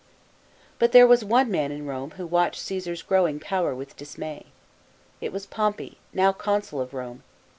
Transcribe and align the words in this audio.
But 0.79 0.93
there 0.93 1.05
was 1.05 1.23
one 1.23 1.51
man 1.51 1.71
in 1.71 1.85
Rome 1.85 2.13
who 2.17 2.25
watched 2.25 2.59
Caesar's 2.61 3.03
growing 3.03 3.39
power 3.39 3.75
with 3.75 3.95
dismay. 3.95 4.47
It 5.21 5.31
was 5.31 5.45
Pom 5.45 5.75
pey, 5.75 5.97
now 6.11 6.31
consul 6.33 6.81
of 6.81 6.95
Rome. 6.95 7.21